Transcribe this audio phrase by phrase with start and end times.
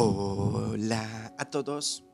[0.00, 2.04] Hola a todos.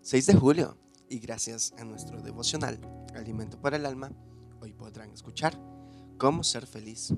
[0.00, 0.78] 6 de julio
[1.10, 2.80] y gracias a nuestro devocional
[3.14, 4.10] Alimento para el Alma,
[4.62, 5.54] hoy podrán escuchar
[6.16, 7.12] Cómo ser feliz.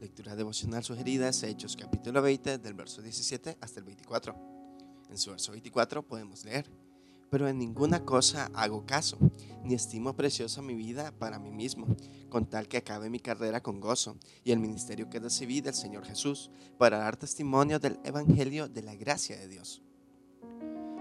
[0.00, 4.34] Lectura devocional sugerida es Hechos capítulo 20 del verso 17 hasta el 24.
[5.10, 6.70] En su verso 24 podemos leer
[7.32, 9.16] pero en ninguna cosa hago caso,
[9.64, 11.86] ni estimo preciosa mi vida para mí mismo,
[12.28, 16.04] con tal que acabe mi carrera con gozo y el ministerio que recibí del Señor
[16.04, 19.82] Jesús, para dar testimonio del Evangelio de la gracia de Dios.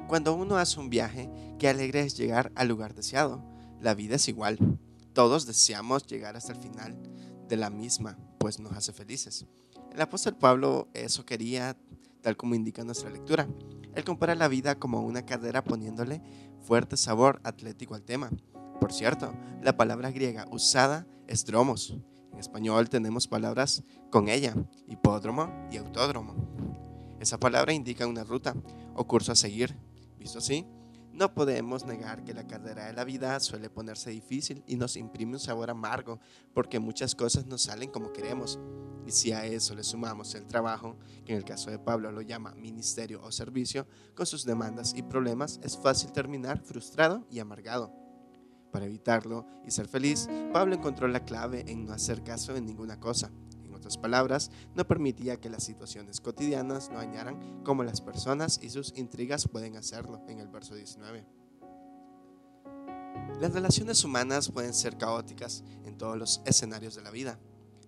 [0.08, 3.42] Cuando uno hace un viaje, qué alegre es llegar al lugar deseado.
[3.80, 4.58] La vida es igual.
[5.14, 7.02] Todos deseamos llegar hasta el final
[7.48, 9.46] de la misma, pues nos hace felices.
[9.94, 11.78] El apóstol Pablo eso quería,
[12.22, 13.48] tal como indica nuestra lectura.
[13.96, 16.22] Él compara la vida como una carrera poniéndole
[16.62, 18.32] fuerte sabor atlético al tema.
[18.82, 19.32] Por cierto,
[19.62, 21.96] la palabra griega usada es dromos.
[22.34, 24.56] En español tenemos palabras con ella,
[24.88, 26.34] hipódromo y autódromo.
[27.20, 28.56] Esa palabra indica una ruta
[28.96, 29.78] o curso a seguir.
[30.18, 30.66] Visto así,
[31.14, 35.34] no podemos negar que la carrera de la vida suele ponerse difícil y nos imprime
[35.34, 36.20] un sabor amargo
[36.52, 38.60] porque muchas cosas no salen como queremos.
[39.06, 42.24] Y si a eso le sumamos el trabajo, que en el caso de Pablo lo
[42.24, 43.86] llama ministerio o servicio,
[44.16, 48.01] con sus demandas y problemas, es fácil terminar frustrado y amargado.
[48.72, 53.00] Para evitarlo y ser feliz, Pablo encontró la clave en no hacer caso en ninguna
[53.00, 53.32] cosa,
[53.82, 58.96] otras palabras, no permitía que las situaciones cotidianas no dañaran como las personas y sus
[58.96, 61.26] intrigas pueden hacerlo, en el verso 19.
[63.40, 67.40] Las relaciones humanas pueden ser caóticas en todos los escenarios de la vida.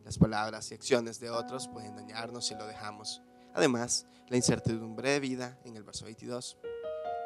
[0.04, 3.22] Las palabras y acciones de otros pueden dañarnos si lo dejamos.
[3.54, 6.58] Además, la incertidumbre de vida, en el verso 22,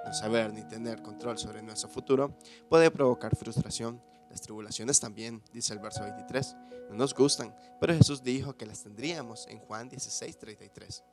[0.07, 2.33] no saber ni tener control sobre nuestro futuro
[2.69, 6.55] puede provocar frustración, las tribulaciones también, dice el verso 23,
[6.89, 11.03] no nos gustan, pero Jesús dijo que las tendríamos en Juan 16, 33.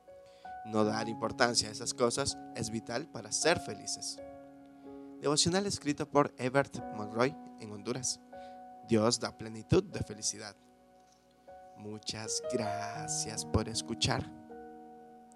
[0.65, 4.17] No dar importancia a esas cosas es vital para ser felices.
[5.19, 8.21] Devocional escrito por Ebert Monroy en Honduras.
[8.87, 10.55] Dios da plenitud de felicidad.
[11.77, 14.44] Muchas gracias por escuchar.